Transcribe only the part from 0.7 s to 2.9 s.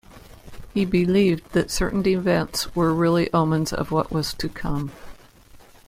He believed that certain events